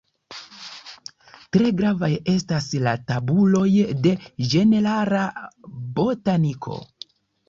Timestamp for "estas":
2.31-2.69